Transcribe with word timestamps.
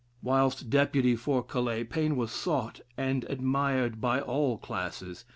Whilst 0.23 0.67
Deputy 0.71 1.15
for 1.15 1.43
Calais, 1.43 1.83
Paine 1.83 2.15
was 2.15 2.31
sought 2.31 2.81
and 2.97 3.23
admired 3.29 4.01
by 4.01 4.19
all 4.19 4.57
classes. 4.57 5.25